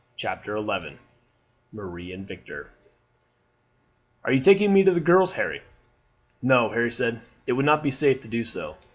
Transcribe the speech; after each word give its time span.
CHAPTER 0.17 0.57
XI 0.57 0.97
Marie 1.71 2.11
and 2.11 2.27
Victor 2.27 2.71
"Are 4.23 4.31
you 4.31 4.41
taking 4.41 4.73
me 4.73 4.81
to 4.83 4.89
the 4.89 4.99
girls, 4.99 5.33
Harry?" 5.33 5.61
"No," 6.41 6.69
Harry 6.69 6.91
said. 6.91 7.21
"It 7.45 7.53
would 7.53 7.65
not 7.65 7.83
be 7.83 7.91
safe 7.91 8.19
to 8.21 8.27
do 8.27 8.43
so. 8.43 8.77